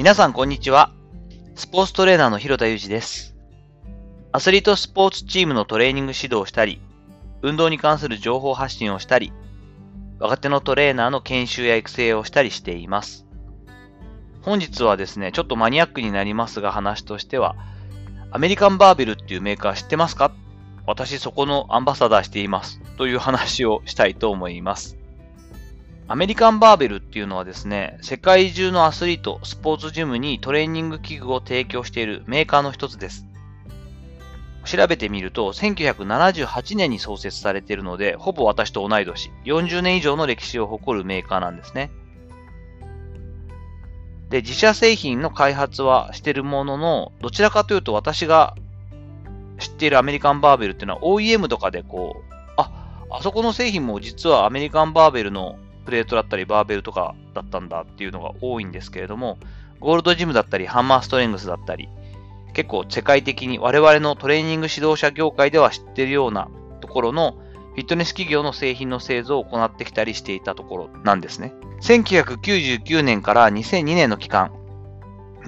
[0.00, 0.90] 皆さんこんにちは。
[1.54, 3.36] スポーツトレーナーの広田裕二です。
[4.32, 6.80] アスリートスポーツチームのトレーニング指導をしたり、
[7.42, 9.30] 運動に関する情報発信をしたり、
[10.18, 13.26] 若手のトレーナーの研修や育成をしたりしています。
[14.40, 17.54] 本日はですね、ちょっとマニアックになりますが話としては、
[18.30, 20.32] アメリカンバーベルっていうメーカー知ってますか？
[20.86, 22.80] 私そこのアンバサダーしています。
[22.96, 24.96] という話をしたいと思います。
[26.10, 33.26] アメリカンバーベルっていうのはですね、世界中のアスリート、スポーツジムにトレーニング器具を提供しているメーカーの一つです。
[34.64, 41.92] 調べてみると、1978年に創設されているので、ほぼ私と同い年、40年以上の歴史を誇るメーカーなんですね。
[44.30, 48.56] で、自社製品の開発はしてるものの、どちらかというと私が
[49.60, 55.56] 知っているアメリカンバーベルっていうのは OEM とかでこう、あ、あそこの製品も実はアメリカンバーベルの
[55.90, 59.38] プレートだったりバーベルとかだったんだっていうのが多いんですけれども、
[59.80, 61.88] ゴールドジムだったりハンマーストレングスだったり、
[62.52, 66.48] 結構世界的に我々のトレーニング指導者業界では知ってるような
[66.80, 67.32] ところの
[67.74, 71.52] フィットネス企業の製品の製造を行ってきたりしていたところなんですね。
[71.82, 74.52] 1999年から2002年の期間、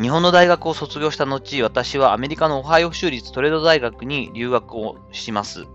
[0.00, 5.66] 日本の大学を卒業した後、私はアメリカのオハイオ州立トレード大学に留学をします。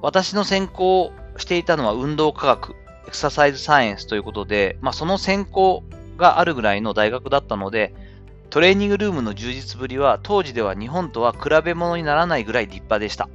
[0.00, 2.74] 私の専攻していたのは運動科学、
[3.06, 5.84] エクササイズサイエンスということで、まあ、その専攻
[6.16, 7.94] があるぐらいの大学だったので、
[8.50, 13.28] トレーニングルームの充実ぶりは当時では日本とは比べ物にならないぐらい立派でした。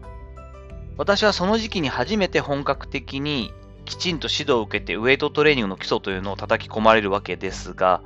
[0.97, 3.51] 私はその時期に初めて本格的に
[3.85, 8.02] きちんと指導を受けてウェイトトレーニングの基礎というのを叩き込まれるわけですが、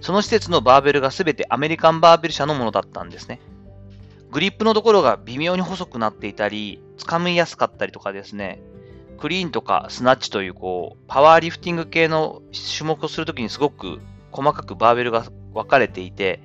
[0.00, 3.40] その施設のバーベルが全てアメリカンバーベル社のものだったんですね。
[4.30, 8.60] グリップのところが微妙に細くなっていたり、掴みやすかったりとかですね、
[9.20, 12.40] クリーンとかスナッチというこう、パワーリフティング系の
[12.78, 14.00] 種目をするときにすごく
[14.32, 16.40] 細かくバーベルが分かれていて、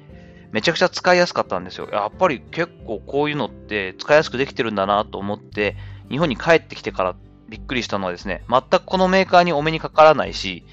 [0.52, 1.88] めちゃくちゃ使いやすかったんですよ。
[1.92, 5.75] やっぱり結構こういうのって使いやすくできてるんだなと思って、
[6.09, 7.16] 日本に帰ってきてから
[7.47, 10.66] びっくりしたのはですね、全くこのメーカーにお目にかからないし、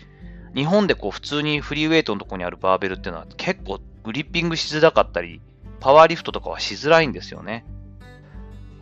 [0.55, 5.41] 日本でこう普通にフリーウェイトのところにあるバーベルっていうのは結構グリッピングしづらかったり、
[5.81, 7.65] パワーリフトとかはしづらいんですよね。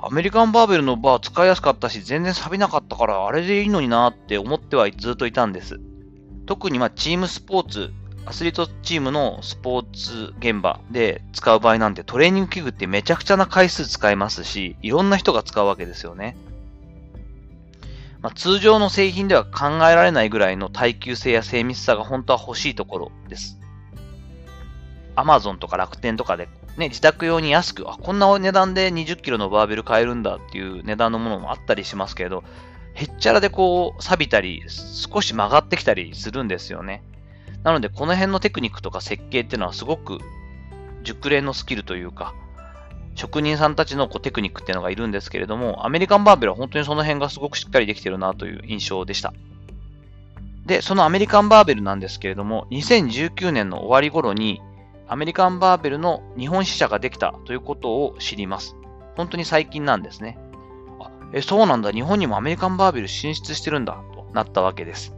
[0.02, 5.78] アメリカンバーベルのバー使いやすかったし、全然錆びなかったから、あれでいいのになって思ってはずっといたんです。
[6.46, 7.92] 特にまチームスポーツ、
[8.24, 16.36] アスリートチームのスポーツ現場で使う場合なんてトレーニング器具ってめちゃくちゃな回数使えますし、いろんな人が使うわけですよね。
[18.22, 23.58] まあ、通常の製品では考えられないぐらいの耐久性や精密さが本当は欲しいところです。
[25.16, 32.44] Amazon とか楽天とかでね、自宅用に安く、あ、こんな値段で20キロのバーベル買えるんだっていう値段のものもあったりしますけれど、
[32.94, 37.02] へっちゃらでこう、錆びたり、少し曲がってきたりするんですよね。
[37.62, 40.18] なので、この辺のテクニックとか設計っていうのはすごく
[41.02, 42.34] 熟練のスキルというか、
[43.14, 49.34] 職人さんたちのこうテクニックっていうのがいるんですけれども、アメリカンバーベルは本当にその辺がすごくしっかりできてるなという印象でした。
[50.66, 54.60] で、そのアメリカンバーベルなんですけれども、2019年の終わり頃に、
[55.10, 58.76] アメリカンバーベルの日本支社ができたということを知ります。
[59.16, 60.38] 本当に最近なんですね。
[61.00, 65.12] あえ、そうなんだ、日本にもアメリカンバーベル進出してるんだ、となったわけです。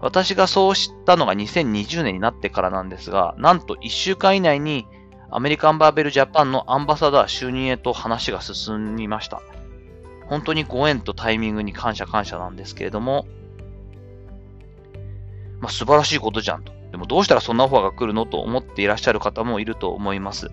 [0.00, 4.86] 私がそう知ったのが2020年になってからなんですが、なんと1週間以内に
[5.32, 9.42] アメリカンバーベルジャパンのアンバサダー就任へと話が進みました。
[10.26, 13.26] 本当にご縁とタイミングに感謝感謝なんですけれども、
[15.58, 16.77] まあ、素晴らしいことじゃんと。
[16.90, 20.50] でもどうしたらそんなオファーが来るのと思っていらっしゃる方もいると思います。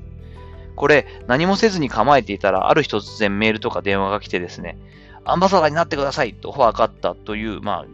[0.76, 4.78] これ、何もせずに構えていたら、ある日突然メールとか電話が来てですね、
[5.24, 7.86] アンバサダーになってくださいとオファーがあったという、まあ、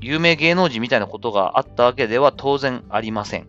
[0.00, 3.46] 有名芸能人みたいなことがあったわけでは当然ありません。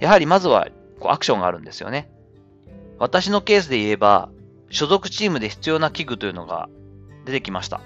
[0.00, 0.68] やはりまずは
[0.98, 2.10] こうアクションがあるんですよね。
[2.98, 4.28] 私のケースで言えば、
[4.70, 6.68] 所属チームで必要な器具というのが
[7.24, 7.80] 出てきました。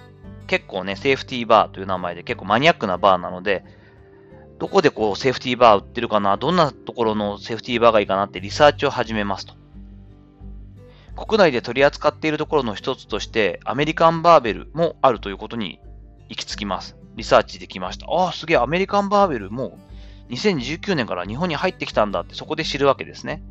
[0.47, 3.65] 結構ね、セーフティーバーという名前で結構マニアックなバーなので、
[4.59, 9.55] どこでこうセーフティーバー売ってるかな、どんなところのセーフティーバーがいいかなってリサーチを始めますと。
[11.17, 15.81] 国内で取り扱っているところの一つとして、アメリカンバーベルもあるということに
[16.29, 16.97] 行き着きます。
[17.17, 18.07] リサーチできました。
[18.09, 19.79] ああ、すげえ、アメリカンバーベルも
[20.31, 23.43] 2019年から日本に入ってきたんだってそこで知るわけですね。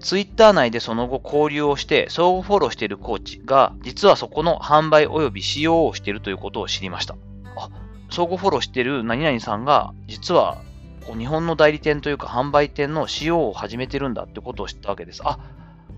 [0.00, 7.14] ツイッター内でその後交流をして相互フォローしているコーチが実はそこの販売及び使用をしているということを知りました。
[7.56, 7.70] あ、
[8.12, 10.58] 相互フォローしてる何々さんが実は
[11.06, 15.22] こう日本の代理店というか販売店の使用を始めてるんだってことを知ったわけです。
[15.24, 15.38] あ、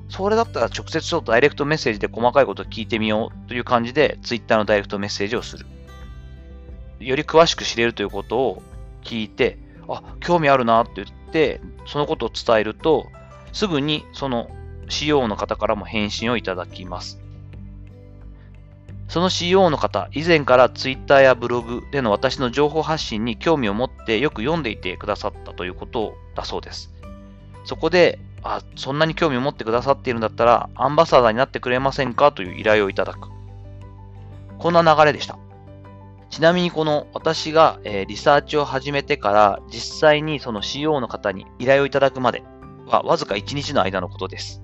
[0.09, 5.67] それだったら直接ちょっとダイレクトメッセージで細かいこと聞いてみようという感じでツイッターのダイレクトメッセージをする。
[7.01, 8.63] より詳しく知れるということを
[9.03, 9.59] 聞いて、
[9.89, 13.09] あ、興味あるなって言って、そのことを伝えると、
[13.53, 14.49] すぐにその
[14.89, 17.24] CO の方からも返信をいただきます。
[19.09, 26.93] その CO の方、以前から Twitter やブログでの私の情報発信に興味を持ってよく読んでいてくださったということだそうです。
[27.65, 33.29] そこで、あ、そんなに興味を持ってくださっているんだったら、アンバサダーになってくれませんかという依頼をいただく。
[34.59, 35.39] こんな流れでした。
[36.31, 42.43] ちなみにこの私が、え、リサーチを始めてから実際にその CO の方に依頼をいただくまで
[42.87, 44.61] はわずか1日の間のことです。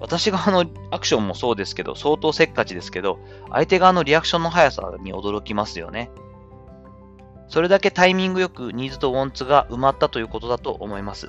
[0.00, 3.18] 私側のアクションもそうですけど、相当せっかちですけど、
[3.50, 6.10] 相手側のリアクションの速さに驚きますよね。
[7.48, 11.28] それだけタイミングよくニーズとウォンツが埋まったということだと思います。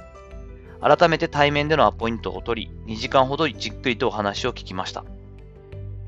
[0.81, 5.03] 改めて対面でのアポイントを取り、2時間ほどじっくりとお話を聞きました。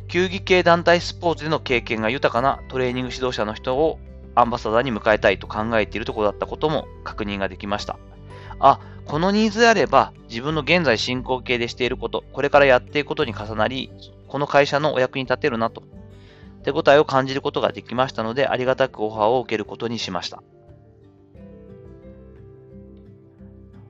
[0.08, 3.98] 球技系団体スポーツでの経験が豊かなトレーニング指導者の人を
[4.36, 7.98] アンバサダーに迎えたいと考えているところだったことも確認ができました。
[8.60, 13.92] あ、このニーズであれば自分の現在進行形でしていること、これからやっていくことに重なり、
[14.30, 15.84] この会社のお役に立てるなと、
[16.64, 20.42] 手応えを感じることができましたので、ありがたくオファーを受けることにしました。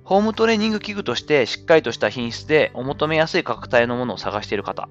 [0.03, 4.89] ホームトレーニング器具としてしっかりとした品質でお求めやすい価格帯のものを探している方、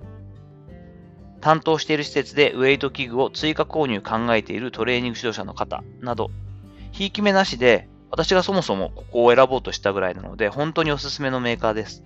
[1.41, 6.31] 担当している施設でウェイト器具を追加購入考えているトレーニング指導者の方など、
[6.93, 12.03] ひいき目なしで私がそもそもここを選ぼうとしたぐらいなので、本当におすすめのメーカーです。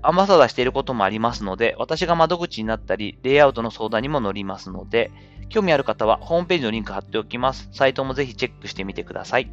[0.00, 5.10] アンバサダーしていることもありますので、私が窓口になったり、レイアウトの相談にも乗りますので、
[5.48, 7.68] 興味ある方はホームページのリンク貼っておきます。
[7.72, 9.50] サイトもぜひチェックしてみてください。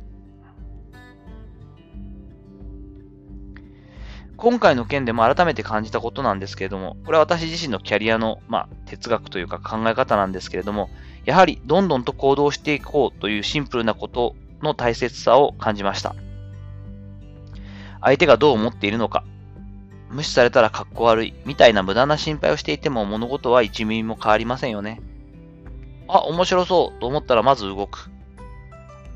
[4.38, 10.90] 今回の件でも改めて感じたことなんですけれども、これは私自身のキャリアの、まあ、哲学というか考え方なんですけれども、
[11.24, 16.16] やはりどんどんと行動していこうというシンプルなことの大切さを感じました。
[18.02, 19.24] 相手がどう思っているのか、
[20.10, 25.02] 無視されたら格好悪い、みたいな無駄な心配をしていても物事は1ミリも変わりませんよね。
[26.08, 28.10] あ、面白そうと思ったらまず動く。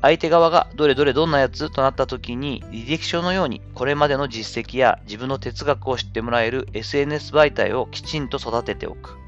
[0.02, 9.18] 相手側がどれどれどんなやつとなった時に履歴書のようにこれまでの実績や自分の哲学を知ってもらえる SNS 媒体をきちんと育てておく。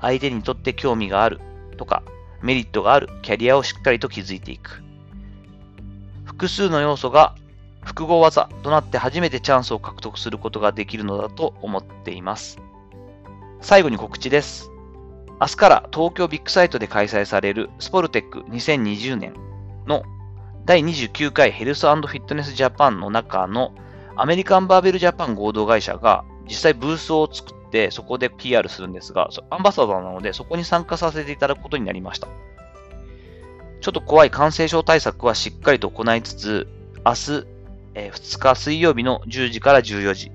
[0.00, 1.40] 相手にとって興味がある
[1.76, 2.02] とか
[2.42, 4.82] メリットがあるキャリアをしっかりと築いていく。
[6.32, 7.34] 複数の要素が
[7.84, 12.58] 複合技となって初めてチャンスを獲得することができるのだと思っています。
[13.60, 14.70] 最後に告知です。
[15.40, 19.34] 明日から東京ビッグサイトで開催されるスポルテック2020年
[19.86, 20.04] の
[20.64, 23.74] 第29回ヘルスフィットネスジャパンの中の
[24.16, 32.28] アメリカンバーベルジャパン合同会社が実際ブースを作ってそこで PR するんですが、アンバサダーなのでそこに参加させていただくことになりました。
[33.82, 36.68] ちょっと怖い感染症対策はしっかりと行いつつ、
[37.04, 37.46] 明日、
[37.94, 40.30] えー、2日水曜日の10時から14時、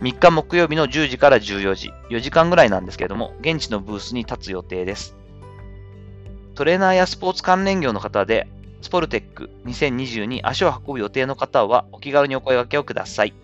[0.00, 5.14] 3日木曜日の10時から14時、4時間ぐらいなんですけれども、現地のブースに立つ予定です。
[6.56, 8.48] トレーナーやスポーツ関連業の方で、
[8.82, 13.34] スポルテック2020に足を運ぶ予定の方はお気軽にお声掛けをください。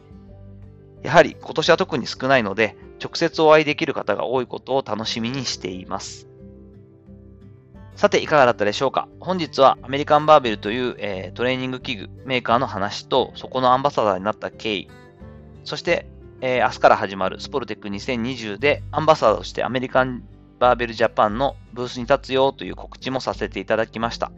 [1.05, 6.32] やはり今年は特に少ないので、直接お会いできる方が多いことを楽しみにしています。
[8.03, 9.07] さて、いかがだったでしょうか？
[9.21, 14.91] 本日はアメリカンバーベルという、えー、トレーニング器具メーカーの話と、そこのアンバサダーになった経緯、
[15.63, 16.07] そして、
[16.41, 20.25] えー、明日から始まるスポルテック2020でアンバサダーとしてアメリカン
[20.59, 24.33] バーベルジャパンのブースに立つよという告知もさせていただきました。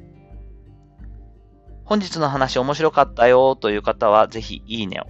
[1.86, 5.06] 本日の話面白かったよという方はぜひいいねを。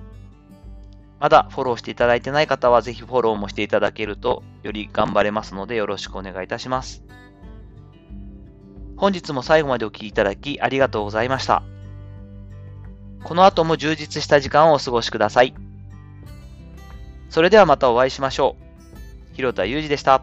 [1.19, 7.03] まだフォローしていただいてない方はぜひフォローもしていただけるとより頑張れますのでよろしくお願いいたします。
[8.97, 11.63] 本日も最後までお聴きいただきありがとうございました。
[13.25, 15.55] この後も充実した時間をお過ごしください。
[17.31, 18.57] それではまたお会いしましょ
[19.33, 19.35] う。
[19.35, 20.23] 広田祐二でした。